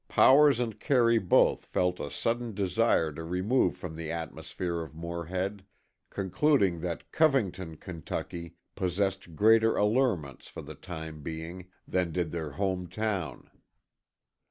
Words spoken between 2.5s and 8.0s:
desire to remove from the atmosphere of Morehead, concluding that Covington,